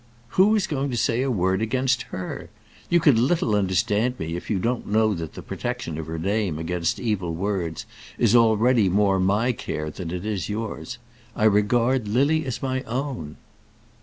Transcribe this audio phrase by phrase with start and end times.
[0.29, 2.49] "Who is going to say a word against her?
[2.89, 6.57] You can little understand me if you don't know that the protection of her name
[6.57, 7.85] against evil words
[8.17, 10.97] is already more my care than it is yours.
[11.35, 13.37] I regard Lily as my own."